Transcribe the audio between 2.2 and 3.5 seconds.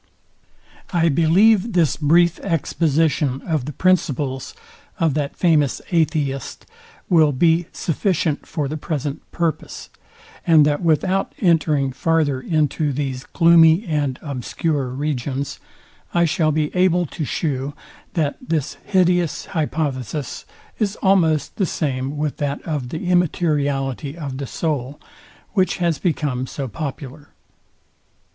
exposition